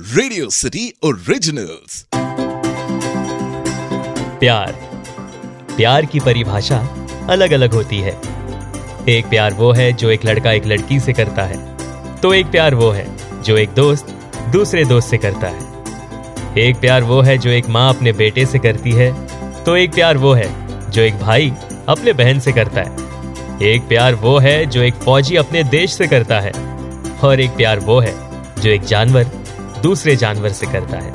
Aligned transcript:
Radio 0.00 0.48
city 0.50 0.82
originals 1.04 2.04
प्यार। 4.40 4.72
प्यार 5.76 6.06
की 6.06 6.20
परिभाषा 6.20 6.78
अलग 7.30 7.52
अलग 7.52 7.72
होती 7.72 7.98
है। 7.98 8.12
एक 9.08 9.26
प्यार 9.30 9.54
वो 9.54 9.72
है 9.72 9.92
जो 9.92 10.10
एक 10.10 10.24
लड़का 10.26 10.52
एक 10.52 10.66
लड़की 10.66 11.00
से 11.00 11.12
करता 11.12 11.42
है 11.42 11.58
तो 12.16 12.32
एक 12.34 12.46
प्यार 12.46 12.74
वो 12.74 12.90
है 12.90 13.06
जो 13.42 13.56
एक 13.56 13.70
दोस्त 13.70 14.06
दूसरे 14.52 14.84
दोस्त 14.84 15.10
से 15.10 15.18
करता 15.18 15.46
है। 15.46 16.58
एक 16.58 16.76
प्यार 16.76 17.02
वो 17.02 17.20
है 17.20 17.36
जो 17.38 17.50
एक 17.50 17.68
माँ 17.68 17.88
अपने 17.94 18.12
बेटे 18.12 18.46
से 18.46 18.58
करती 18.58 18.92
है 18.92 19.12
तो 19.64 19.76
एक 19.76 19.92
प्यार 19.94 20.16
वो 20.16 20.32
है 20.32 20.90
जो 20.90 21.02
एक 21.02 21.18
भाई 21.18 21.52
अपने 21.88 22.12
बहन 22.12 22.40
से 22.40 22.52
करता 22.52 22.80
है। 22.80 23.68
एक 23.72 23.82
प्यार 23.82 24.14
वो 24.14 24.38
है 24.38 24.64
जो 24.66 24.82
एक 24.82 24.94
फौजी 24.94 25.36
अपने 25.36 25.64
देश 25.64 25.92
से 25.92 26.06
करता 26.06 26.40
है, 26.40 26.52
और 27.24 27.40
एक 27.40 27.50
प्यार 27.50 27.80
वो 27.80 28.00
है 28.00 28.14
जो 28.62 28.70
एक 28.70 28.82
जानवर 28.84 29.39
दूसरे 29.82 30.16
जानवर 30.16 30.52
से 30.52 30.66
करता 30.66 30.98
है। 30.98 31.12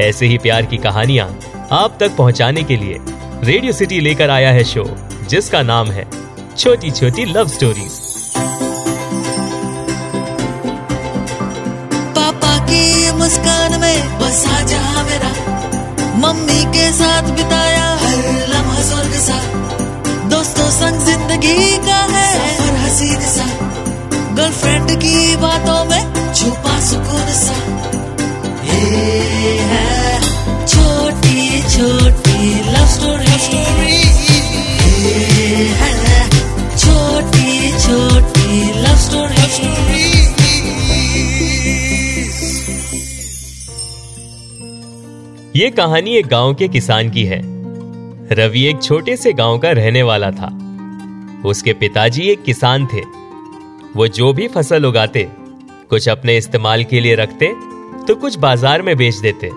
ऐसे 0.00 0.26
ही 0.26 0.38
प्यार 0.38 0.66
की 0.66 0.76
कहानियाँ 0.78 1.28
आप 1.72 1.96
तक 2.00 2.16
पहुँचाने 2.16 2.62
के 2.62 2.76
लिए 2.76 2.98
रेडियो 3.44 3.72
सिटी 3.72 4.00
लेकर 4.00 4.30
आया 4.30 4.50
है 4.50 4.64
शो, 4.64 4.84
जिसका 5.28 5.62
नाम 5.62 5.90
है 5.90 6.04
छोटी 6.56 6.90
छोटी 6.90 7.24
लव 7.24 7.48
स्टोरीज। 7.48 7.94
पापा 12.16 12.56
की 12.66 13.12
मुस्कान 13.12 13.80
में 13.80 14.18
बसा 14.20 14.60
जहाँ 14.64 15.04
मेरा, 15.04 15.30
मम्मी 16.18 16.64
के 16.72 16.90
साथ 16.92 17.30
बिताया 17.30 17.75
ये 45.56 45.68
कहानी 45.70 46.14
एक 46.16 46.26
गाँव 46.26 46.54
के 46.54 46.66
किसान 46.68 47.10
की 47.10 47.22
है। 47.24 47.38
रवि 48.30 48.64
एक 48.64 48.82
छोटे 48.82 49.16
से 49.16 49.32
गाँव 49.32 49.58
का 49.58 49.70
रहने 49.70 50.02
वाला 50.02 50.30
था। 50.30 50.46
उसके 51.48 51.72
पिताजी 51.72 52.22
एक 52.22 52.42
किसान 52.42 52.86
थे। 52.86 53.00
वो 53.96 54.06
जो 54.08 54.32
भी 54.32 54.48
फ़सल 54.48 54.86
उगाते, 54.86 55.26
कुछ 55.90 56.08
अपने 56.08 56.36
इस्तेमाल 56.36 56.84
के 56.84 57.00
लिए 57.00 57.14
रखते 57.14 57.52
तो 58.06 58.14
कुछ 58.14 58.38
बाज़ार 58.38 58.82
में 58.82 58.96
बेच 58.96 59.16
देते। 59.16 59.50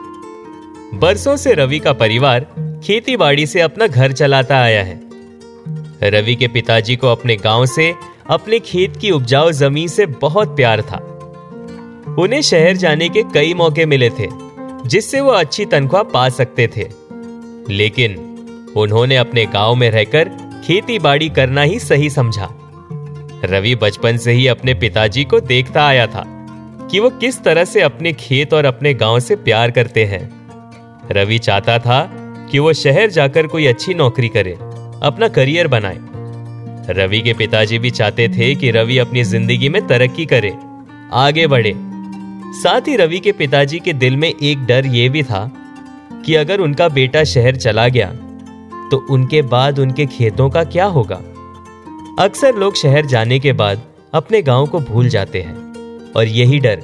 बरसों 0.97 1.36
से 1.36 1.53
रवि 1.53 1.80
का 1.80 1.94
परिवार 1.95 2.47
खेती 2.84 3.17
बाड़ी 3.17 3.45
से 3.45 3.61
अपना 3.61 3.88
घर 3.88 4.11
चलाता 4.11 4.61
आया 4.61 4.84
है। 4.84 5.00
रवि 6.11 6.36
के 6.36 6.47
पिताजी 6.47 6.95
को 6.95 7.08
अपने 7.08 7.36
गाँव 7.36 7.66
से, 7.66 7.94
अपने 8.30 8.59
खेत 8.59 8.97
की 8.97 9.11
उपजाऊ 9.11 9.52
ज़मीन 9.53 9.88
से 9.88 10.06
बहुत 10.22 10.56
प्यार 10.56 10.81
था। 10.81 11.06
उन्हें 12.19 12.41
शहर 12.41 12.78
जाने 12.78 13.09
के 13.09 13.23
कई 13.34 13.53
मौके 13.53 13.86
मिले 13.86 14.09
थे। 14.09 14.48
जिससे 14.85 15.22
वो 15.22 15.31
अच्छी 15.31 15.66
तनख्वाह 15.66 16.03
पा 16.03 16.27
सकते 16.30 16.67
थे। 16.67 16.88
लेकिन 17.69 18.17
उन्होंने 18.77 19.16
अपने 19.16 19.45
गाँव 19.45 19.75
में 19.75 19.89
रहकर 19.91 20.30
खेती 20.66 20.99
बाड़ी 20.99 21.30
करना 21.30 21.61
ही 21.61 21.80
सही 21.80 22.09
समझा। 22.09 22.49
रवि 23.45 23.75
बचपन 23.75 24.17
से 24.17 24.31
ही 24.31 24.47
अपने 24.47 24.73
पिताजी 24.73 25.23
को 25.23 25.39
देखता 25.39 25.85
आया 25.88 26.07
था 26.07 26.23
कि 26.91 27.00
वो 27.00 27.09
किस 27.09 27.41
तरह 27.44 27.66
से 27.66 27.81
अपने 27.81 28.13
खेत 28.13 28.53
और 28.53 28.66
अपने 28.66 28.94
गाँव 28.94 29.19
से 29.19 29.35
प्यार 29.35 29.72
करते 29.72 30.05
हैं। 30.05 30.22
रवि 31.11 31.38
चाहता 31.38 31.80
था 31.80 32.02
कि 32.52 32.59
वो 32.59 32.73
शहर 32.73 33.09
जाकर 33.09 33.47
कोई 33.47 33.66
अच्छी 33.66 33.94
नौकरी 33.94 34.30
करे, 34.30 34.52
अपना 35.03 35.27
करियर 35.27 35.67
बनाए। 35.67 35.97
रवि 36.89 37.19
के 37.22 37.34
पिताजी 37.34 37.79
भी 37.79 37.89
चाहते 37.89 38.28
थे 38.29 38.56
कि 38.56 38.72
रवि 38.72 38.97
अपनी 38.97 39.23
ज़िंदगी 39.23 39.69
में 39.69 39.85
तरक्की 39.88 40.25
करे, 40.25 40.53
आगे 41.13 41.47
बढ़े। 41.47 41.73
साथ 42.54 42.88
ही 42.88 42.96
रवि 42.96 43.20
के 43.20 43.32
पिताजी 43.32 43.80
के 43.80 43.94
दिल 43.94 44.16
में 44.18 44.30
एक 44.30 44.66
डर 44.66 44.86
यह 44.86 45.10
भी 45.10 45.24
था 45.24 45.52
कि 46.26 46.36
अगर 46.36 46.60
उनका 46.60 46.88
बेटा 46.90 47.24
शहर 47.24 47.56
चला 47.56 47.88
गया 47.88 48.08
तो 48.92 48.98
उनके 49.10 49.42
बाद 49.42 49.80
उनके 49.80 50.06
खेतों 50.06 50.50
का 50.50 50.64
क्या 50.64 50.86
होगा? 50.86 51.22
अक्सर 52.20 52.56
लोग 52.56 52.76
शहर 52.76 53.06
जाने 53.06 53.40
के 53.40 53.54
बाद 53.54 53.82
अपने 54.14 54.42
गाँव 54.42 54.66
को 54.68 54.80
भूल 54.80 55.10
जाते 55.10 55.42
हैं, 55.42 55.56
और 56.14 56.28
यही 56.28 56.60
डर 56.60 56.82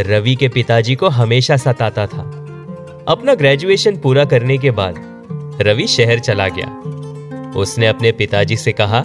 रवि 0.00 0.34
के 0.34 0.48
पिताजी 0.48 0.94
को 0.94 1.08
हमेशा 1.08 1.56
सताता 1.56 2.06
था। 2.06 2.22
अपना 3.08 3.34
ग्रेजुएशन 3.34 3.96
पूरा 3.96 4.24
करने 4.24 4.58
के 4.58 4.70
बाद 4.70 4.94
रवि 5.60 5.86
शहर 5.86 6.18
चला 6.18 6.48
गया। 6.48 6.68
उसने 7.56 7.86
अपने 7.86 8.12
पिताजी 8.12 8.56
से 8.56 8.72
कहा 8.72 9.02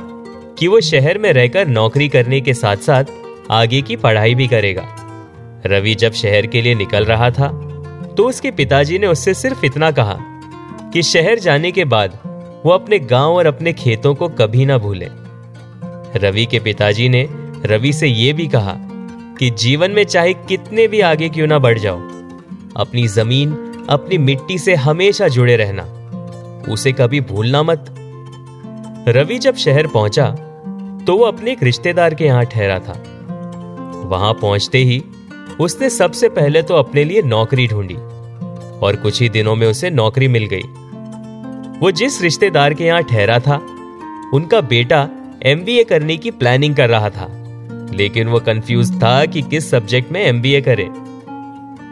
कि 0.59 0.67
वो 0.67 0.81
शहर 0.81 1.17
में 1.17 1.31
रहकर 1.33 1.67
नौकरी 1.67 2.09
करने 2.09 2.41
के 2.41 2.53
साथ 2.53 2.77
साथ 2.77 3.03
आगे 3.51 3.81
की 3.81 3.95
पढ़ाई 3.95 4.35
भी 4.35 4.47
करेगा। 4.47 5.00
रवि 5.65 5.93
जब 5.95 6.11
शहर 6.13 6.47
के 6.47 6.61
लिए 6.61 6.75
निकल 6.75 7.05
रहा 7.05 7.29
था 7.31 7.47
तो 8.17 8.27
उसके 8.29 8.51
पिताजी 8.51 8.97
ने 8.99 9.07
उससे 9.07 9.33
सिर्फ़ 9.33 9.65
इतना 9.65 9.91
कहा 9.91 10.17
कि 10.93 11.01
शहर 11.03 11.39
जाने 11.39 11.71
के 11.71 11.85
बाद 11.85 12.19
वो 12.65 12.71
अपने 12.71 12.99
गाँव 13.01 13.35
और 13.35 13.45
अपने 13.45 13.73
खेतों 13.73 14.13
को 14.15 14.27
कभी 14.29 14.65
ना 14.65 14.77
भूले। 14.77 15.07
रवि 16.19 16.45
के 16.45 16.59
पिताजी 16.59 17.07
ने 17.09 17.27
रवि 17.65 17.93
से 17.93 18.07
यह 18.07 18.33
भी 18.33 18.47
कहा 18.47 18.75
कि 19.39 19.49
जीवन 19.49 19.91
में 19.91 20.03
चाहे 20.03 20.33
कितने 20.33 20.87
भी 20.87 20.99
आगे 21.01 21.29
क्यों 21.29 21.47
ना 21.47 21.59
बढ़ 21.59 21.79
जाओ, 21.79 21.99
अपनी 22.75 23.07
ज़मीन, 23.07 23.51
अपनी 23.89 24.17
मिट्टी 24.17 24.57
से 24.57 24.75
हमेशा 24.75 25.27
जुड़े 25.27 25.55
रहना, 25.55 25.83
उसे 26.73 26.91
कभी 26.91 27.21
भूलना 27.21 27.63
मत। 27.63 27.85
रवि 29.07 29.37
जब 29.39 29.55
शहर 29.55 29.87
पहुँचा 29.87 30.29
तो 31.05 31.17
वो 31.17 31.23
अपने 31.23 31.51
एक 31.51 31.63
रिश्तेदार 31.63 32.13
के 32.13 32.25
यहाँ 32.25 32.45
ठहरा 32.45 32.79
था। 32.79 32.93
वहाँ 34.05 34.33
पहुँचते 34.33 34.77
ही 34.79 35.03
उसने 35.61 35.89
सबसे 35.89 36.29
पहले 36.29 36.61
तो 36.61 36.75
अपने 36.75 37.03
लिए 37.03 37.21
नौकरी 37.21 37.67
ढूंढी, 37.67 37.95
और 38.79 38.95
कुछ 38.95 39.21
ही 39.21 39.27
दिनों 39.29 39.55
में 39.55 39.65
उसे 39.67 39.89
नौकरी 39.89 40.27
मिल 40.27 40.45
गई। 40.45 40.63
वो 41.79 41.91
जिस 41.93 42.21
रिश्तेदार 42.21 42.73
के 42.73 42.85
यहाँ 42.85 43.03
ठहरा 43.03 43.37
था, 43.39 43.55
उनका 44.33 44.61
बेटा 44.63 45.07
एमबीए 45.45 45.83
करने 45.83 46.17
की 46.17 46.31
प्लानिंग 46.31 46.75
कर 46.75 46.89
रहा 46.89 47.09
था, 47.09 47.27
लेकिन 47.93 48.27
वो 48.27 48.39
कंफ्यूज 48.39 48.91
था 49.03 49.13
कि 49.25 49.41
किस 49.41 49.69
सब्जेक्ट 49.71 50.11
में 50.11 50.21
एमबीए 50.21 50.61
करे। 50.61 50.87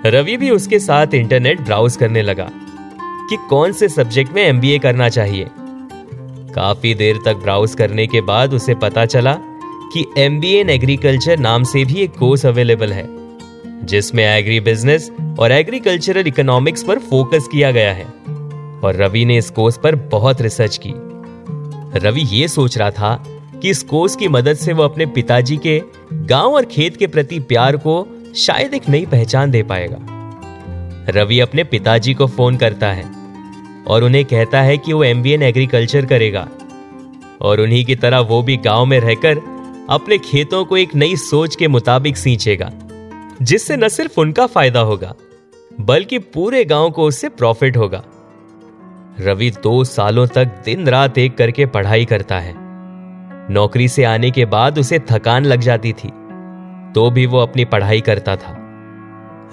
रवि 0.07 0.37
भी 0.37 0.49
उसके 0.49 0.79
साथ 0.79 1.13
इंटरनेट 1.13 1.61
ब्राउज 1.61 1.95
करने 1.95 2.21
लगा 2.21 2.49
कि 3.29 3.37
कौन 3.49 3.71
से 3.73 3.89
सब्जेक्ट 3.89 4.33
में 4.33 4.43
एमबीए 4.43 4.79
करना 4.79 5.09
चाहिए। 5.09 5.47
काफ़ी 6.55 6.93
देर 6.95 7.19
तक 7.25 7.41
ब्राउज 7.43 7.75
करने 7.75 8.07
के 8.07 8.21
बाद 8.23 8.53
उसे 8.53 8.75
पता 8.77 9.05
चला 9.07 9.37
कि 9.93 10.05
एमबीए 10.17 10.61
इन 10.61 10.69
एग्रीकल्चर 10.69 11.39
नाम 11.39 11.63
से 11.65 11.85
भी 11.85 12.01
एक 12.01 12.17
कोर्स 12.17 12.45
अवेलेबल 12.45 12.93
है। 12.93 13.18
जिसमें 13.83 14.25
एग्री 14.25 14.59
बिज़नेस 14.59 15.11
और 15.39 15.51
एग्रीकल्चरल 15.51 16.27
इकोनॉमिक्स 16.27 16.83
पर 16.83 16.99
फोकस 16.99 17.47
किया 17.51 17.71
गया 17.71 17.93
है। 17.93 18.05
और 18.83 18.95
रवि 18.95 19.25
ने 19.25 19.37
इस 19.37 19.49
कोर्स 19.49 19.79
पर 19.83 19.95
बहुत 19.95 20.41
रिसर्च 20.41 20.79
की। 20.85 20.93
रवि 21.99 22.21
ये 22.21 22.47
सोच 22.47 22.77
रहा 22.77 22.91
था 22.91 23.23
कि 23.61 23.69
इस 23.69 23.83
कोर्स 23.83 24.15
की 24.15 24.27
मदद 24.27 24.53
से 24.53 24.73
वो 24.73 24.83
अपने 24.83 25.05
पिताजी 25.05 25.57
के 25.57 25.81
गाँव 26.13 26.53
और 26.53 26.65
खेत 26.65 26.97
के 26.97 27.07
प्रति 27.07 27.39
प्यार 27.39 27.77
को 27.77 28.07
शायद 28.35 28.73
एक 28.73 28.89
नई 28.89 29.05
पहचान 29.05 29.51
दे 29.51 29.63
पाएगा। 29.63 29.97
रवि 31.09 31.39
अपने 31.39 31.63
पिताजी 31.63 32.13
को 32.13 32.27
फ़ोन 32.27 32.57
करता 32.57 32.87
है 32.87 33.05
और 33.87 34.03
उन्हें 34.03 34.25
कहता 34.25 34.61
है 34.61 34.77
कि 34.77 34.93
वो 34.93 35.03
एमबीए 35.03 35.37
एग्रीकल्चर 35.37 36.05
करेगा। 36.05 36.47
और 37.41 37.59
उन्हीं 37.59 37.85
की 37.85 37.95
तरह 37.95 38.19
वो 38.19 38.41
भी 38.41 38.57
गाँव 38.57 38.85
में 38.85 38.99
रहकर 38.99 39.37
अपने 39.89 40.17
खेतों 40.17 40.65
को 40.65 40.77
एक 40.77 40.95
नई 40.95 41.15
सोच 41.15 41.55
के 41.55 41.67
मुताबिक 41.67 42.17
सींचेगा। 42.17 42.71
जिससे 43.41 43.77
न 43.77 43.87
सिर्फ़ 43.87 44.19
उनका 44.21 44.45
फ़ायदा 44.47 44.79
होगा, 44.79 45.13
बल्कि 45.81 46.19
पूरे 46.19 46.63
गाँव 46.65 46.89
को 46.89 47.03
उससे 47.03 47.29
प्रॉफिट 47.29 47.77
होगा। 47.77 48.03
रवि 49.19 49.49
दो 49.63 49.83
सालों 49.83 50.25
तक 50.27 50.61
दिन 50.65 50.87
रात 50.87 51.17
एक 51.17 51.37
करके 51.37 51.65
पढ़ाई 51.65 52.05
करता 52.05 52.39
है। 52.39 52.53
नौकरी 53.51 53.87
से 53.87 54.03
आने 54.03 54.31
के 54.31 54.45
बाद 54.45 54.79
उसे 54.79 54.99
थकान 54.99 55.45
लग 55.45 55.59
जाती 55.59 55.93
थी 55.93 56.09
तो 56.95 57.09
भी 57.11 57.25
वो 57.25 57.39
अपनी 57.39 57.65
पढ़ाई 57.65 58.01
करता 58.01 58.35
था। 58.35 58.55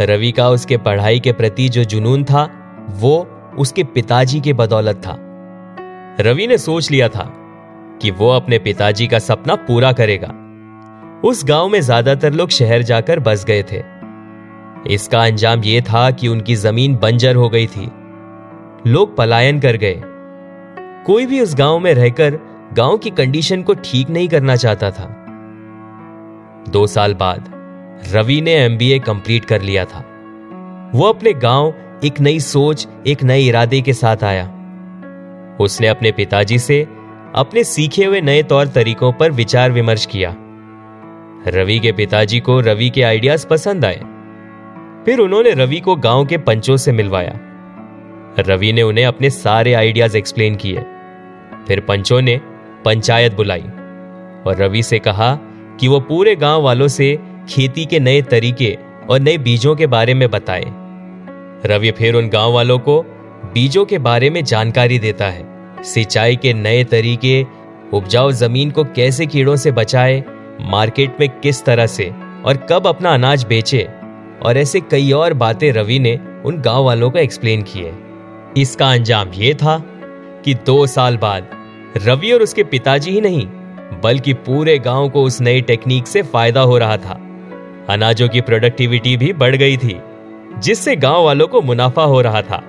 रवि 0.01 0.31
का 0.33 0.49
उसके 0.49 0.77
पढ़ाई 0.77 1.21
के 1.21 1.33
प्रति 1.33 1.69
जो 1.69 1.85
जुनून 1.85 2.25
था, 2.25 2.49
वो 2.91 3.29
उसके 3.59 3.85
पिताजी 3.85 4.41
के 4.41 4.53
बदौलत 4.53 4.97
था। 4.97 5.17
रवि 6.21 6.47
ने 6.47 6.59
सोच 6.59 6.91
लिया 6.91 7.09
था 7.09 7.25
कि 8.03 8.11
वो 8.11 8.31
अपने 8.31 8.59
पिताजी 8.59 9.07
का 9.07 9.19
सपना 9.19 9.55
पूरा 9.55 9.93
करेगा। 9.93 10.29
उस 11.25 11.45
गाँव 11.45 11.69
में 11.69 11.81
ज़्यादातर 11.81 12.33
लोग 12.33 12.49
शहर 12.49 12.83
जाकर 12.83 13.19
बस 13.19 13.45
गए 13.45 13.63
थे। 13.63 13.83
इसका 14.95 15.23
अंजाम 15.25 15.63
यह 15.65 15.81
था 15.81 16.11
कि 16.11 16.29
उनकी 16.29 16.55
ज़मीन 16.55 16.97
बंजर 16.97 17.37
हो 17.37 17.49
गई 17.49 17.67
थी। 17.67 17.87
लोग 18.87 19.17
पलायन 19.17 19.61
कर 19.61 19.77
गए। 19.77 20.01
कोई 21.07 21.27
भी 21.27 21.41
उस 21.41 21.55
गाँव 21.55 21.79
में 21.79 21.95
रहकर 21.95 22.39
गाँव 22.73 22.99
की 22.99 23.11
कंडीशन 23.11 23.63
को 23.63 23.75
ठीक 23.75 24.11
नहीं 24.11 24.29
करना 24.29 24.57
चाहता 24.57 24.91
था। 24.91 25.09
दो 26.69 26.87
साल 26.87 27.15
बाद, 27.15 27.51
रवि 28.13 28.41
ने 28.41 28.55
एमबीए 28.55 28.99
कंप्लीट 28.99 29.45
कर 29.45 29.63
लिया 29.63 29.85
था। 29.85 30.05
वो 30.95 31.05
अपने 31.05 31.33
गाँव 31.33 31.75
एक 32.05 32.21
नई 32.21 32.41
सोच, 32.41 32.89
एक 33.07 33.23
नए 33.23 33.41
इरादे 33.41 33.81
के 33.81 33.93
साथ 33.93 34.25
आया। 34.25 34.45
उसने 35.61 35.87
अपने 35.87 36.13
पिताजी 36.13 36.59
से 36.59 36.83
अपने 37.35 37.65
सीखे 37.65 38.05
हुए 38.05 38.21
नए 38.21 38.43
तौर 38.43 38.67
तरीकों 38.67 39.13
पर 39.13 39.31
विचार 39.31 39.73
विमर्श 39.73 40.07
किया। 40.07 40.37
रवि 41.49 41.79
के 41.79 41.93
पिताजी 41.93 42.41
को 42.41 42.61
रवि 42.61 42.91
के 42.91 43.03
आइडियाज़ 43.03 43.47
पसंद 43.47 43.85
आए। 43.85 44.01
फिर 45.05 45.19
उन्होंने 45.19 45.51
रवि 45.51 45.81
को 45.81 45.97
गाँव 45.97 46.27
के 46.27 46.39
पंचों 46.39 46.77
से 46.77 46.93
मिलवाया। 46.93 47.41
रवि 48.39 48.73
ने 48.73 48.83
उन्हें 48.83 49.07
अपने 49.07 49.31
सारे 49.31 49.75
आइडियाज़ 49.75 50.17
एक्सप्लेन 50.17 50.55
किए। 50.55 50.79
फिर 51.69 51.81
पंचों 51.81 52.21
ने 52.21 52.41
पंचायत 52.85 53.35
बुलाई 53.35 53.63
और 54.47 54.57
रवि 54.59 54.83
से 54.83 54.99
कहा 54.99 55.39
कि 55.81 55.89
वो 55.89 56.01
पूरे 56.01 56.37
गाँव 56.37 56.63
वालों 56.63 56.89
से 56.89 57.19
खेती 57.49 57.87
के 57.87 58.01
नए 58.01 58.23
तरीके 58.23 58.79
और 59.11 59.21
नए 59.21 59.39
बीजों 59.39 59.77
के 59.77 59.87
बारे 59.87 60.15
में 60.15 60.31
बताए। 60.31 60.65
रवि 61.67 61.91
फिर 61.91 62.15
उन 62.15 62.29
गाँव 62.29 62.53
वालों 62.53 62.79
को 62.79 63.03
बीजों 63.55 63.85
के 63.85 63.99
बारे 63.99 64.31
में 64.31 64.45
जानकारी 64.45 64.99
देता 64.99 65.27
है। 65.27 65.47
सिंचाई 65.83 66.37
के 66.37 66.53
नए 66.53 66.85
तरीके, 66.85 67.47
उपजाऊ 67.93 68.31
ज़मीन 68.31 68.71
को 68.71 68.85
कैसे 68.85 69.27
कीड़ों 69.27 69.57
से 69.57 69.73
बचाए 69.73 70.25
मार्केट 70.61 71.17
में 71.21 71.29
किस 71.41 71.65
तरह 71.65 71.87
से 71.87 72.05
और 72.45 72.67
कब 72.71 72.87
अपना 72.87 73.15
अनाज 73.15 73.45
बेचे 73.45 73.89
और 74.43 74.57
ऐसे 74.57 74.81
कई 74.81 75.11
और 75.13 75.33
बातें 75.33 75.73
रवि 75.73 75.99
ने 75.99 76.19
उन 76.45 76.61
गाँव 76.61 76.85
वालों 76.85 77.11
को 77.11 77.19
एक्सप्लेन 77.19 77.63
किए। 77.63 77.93
इसका 78.57 78.91
अंजाम 78.91 79.31
यह 79.35 79.55
था 79.55 79.79
कि 80.45 80.55
दो 80.55 80.87
साल 80.87 81.17
बाद 81.17 81.49
रवि 81.97 82.31
और 82.33 82.43
उसके 82.43 82.65
पिताजी 82.65 83.11
ही 83.11 83.21
नहीं, 83.21 83.47
बल्कि 84.03 84.33
पूरे 84.33 84.79
गाँव 84.79 85.09
को 85.09 85.23
उस 85.23 85.41
नई 85.41 85.61
टेक्निक 85.61 86.07
से 86.07 86.23
फ़ायदा 86.23 86.61
हो 86.61 86.79
रहा 86.79 86.97
था। 86.97 87.21
अनाजों 87.89 88.29
की 88.29 88.41
प्रोडक्टिविटी 88.41 89.17
भी 89.17 89.33
बढ़ 89.33 89.57
गई 89.57 89.77
थी, 89.77 90.01
जिससे 90.59 90.97
गाँव 90.97 91.25
वालों 91.25 91.47
को 91.47 91.63
मुनाफा 91.63 92.03
हो 92.03 92.21
रहा 92.21 92.43
था। 92.43 92.63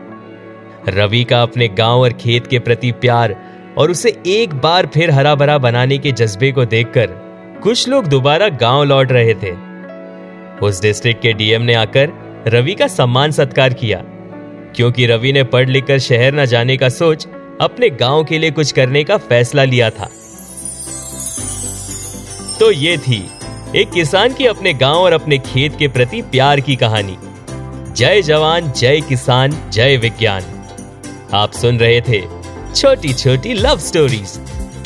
रवि 0.88 1.24
का 1.24 1.42
अपने 1.42 1.68
गाँव 1.68 2.02
और 2.02 2.14
खेत 2.14 2.48
के 2.48 2.60
प्रति 2.60 2.92
प्यार 2.92 3.36
और 3.78 3.92
उसे 3.92 4.18
एक 4.28 4.54
बार 4.54 4.86
फिर 4.86 5.12
हरा 5.12 5.36
भरा 5.36 5.58
बनाने 5.58 5.98
के 5.98 6.12
जज्बे 6.12 6.52
को 6.52 6.66
देखकर 6.66 7.27
कुछ 7.64 7.88
लोग 7.88 8.06
दोबारा 8.08 8.50
गाँव 8.50 8.84
लौट 8.84 9.12
रहे 9.12 9.34
थे। 9.34 9.52
उस 10.66 10.82
डिस्ट्रिक्ट 10.82 11.22
के 11.22 11.34
डीएम 11.34 11.62
ने 11.62 11.74
आकर 11.74 12.10
रवि 12.48 12.74
का 12.74 12.88
सम्मान 12.88 13.32
सत्कार 13.32 13.74
किया। 13.74 14.02
क्योंकि 14.76 15.06
रवि 15.06 15.34
ने 15.34 15.44
पढ़ 15.44 15.70
लिखकर 15.70 16.00
शहर 16.00 16.34
न 16.34 16.46
जाने 16.46 16.78
का 16.78 16.90
सोच 16.90 17.28
अपने 17.62 17.90
गाँव 17.90 18.24
के 18.24 18.40
लिए 18.40 18.52
कुछ 18.52 18.72
करने 18.72 19.04
का 19.04 19.18
फैसला 19.18 19.64
लिया 19.64 19.90
था। 19.90 20.10
तो 22.60 22.72
ये 22.72 22.98
थी 22.98 23.30
एक 23.76 23.92
किसान 23.92 24.34
की 24.34 24.46
अपने 24.46 24.74
गाँव 24.74 24.96
और 24.96 25.14
अपने 25.14 25.38
खेत 25.38 25.78
के 25.80 25.88
प्रति 25.88 26.22
प्यार 26.22 26.60
की 26.60 26.76
कहानी। 26.76 27.18
जय 27.94 28.22
जवान, 28.22 28.72
जय 28.72 29.02
किसान, 29.02 29.58
जय 29.70 29.98
विज्ञान। 29.98 30.44
आप 31.34 31.52
सुन 31.52 31.80
रहे 31.80 32.02
थे 32.02 32.22
छोटी 32.76 33.14
छोटी 33.14 33.54
love 33.54 33.78
stories 33.78 34.40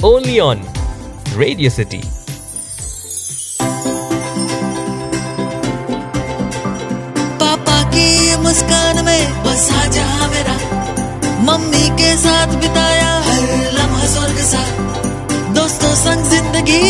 only 0.06 0.40
on 0.40 0.64
radio 1.38 1.70
city 1.70 2.02
मुस्कान 8.52 8.98
में 9.06 9.44
बसा 9.44 9.82
जहाँ 9.96 10.28
मेरा 10.30 10.54
मम्मी 11.48 11.86
के 12.00 12.10
साथ 12.24 12.56
बिताया 12.62 13.12
हर 13.28 13.44
लम्हा 13.76 14.08
स्वर्ग 14.14 14.40
सा। 14.48 14.64
दोस्तों 15.58 15.94
संग 16.00 16.26
ज़िंदगी 16.32 16.82